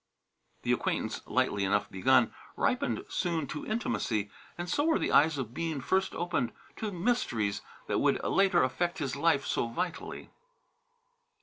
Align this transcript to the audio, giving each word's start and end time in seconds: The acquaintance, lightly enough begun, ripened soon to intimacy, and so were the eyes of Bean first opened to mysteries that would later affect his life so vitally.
The 0.63 0.71
acquaintance, 0.71 1.21
lightly 1.27 1.63
enough 1.63 1.87
begun, 1.91 2.33
ripened 2.57 3.05
soon 3.07 3.45
to 3.49 3.67
intimacy, 3.67 4.31
and 4.57 4.67
so 4.67 4.83
were 4.85 4.97
the 4.97 5.11
eyes 5.11 5.37
of 5.37 5.53
Bean 5.53 5.79
first 5.79 6.15
opened 6.15 6.53
to 6.77 6.91
mysteries 6.91 7.61
that 7.85 7.99
would 7.99 8.19
later 8.23 8.63
affect 8.63 8.97
his 8.97 9.15
life 9.15 9.45
so 9.45 9.67
vitally. 9.67 10.31